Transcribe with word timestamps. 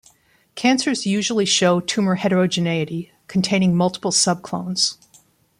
Cancers 0.55 1.05
usually 1.05 1.45
show 1.45 1.79
tumour 1.79 2.15
heterogeneity, 2.15 3.11
containing 3.27 3.75
multiple 3.75 4.09
subclones. 4.09 4.97